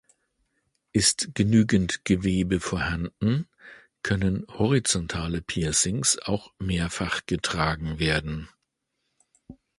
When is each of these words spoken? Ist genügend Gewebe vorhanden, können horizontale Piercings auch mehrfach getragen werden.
Ist 0.93 1.29
genügend 1.35 2.05
Gewebe 2.05 2.59
vorhanden, 2.59 3.47
können 4.01 4.47
horizontale 4.49 5.43
Piercings 5.43 6.17
auch 6.17 6.51
mehrfach 6.57 7.27
getragen 7.27 7.99
werden. 7.99 8.49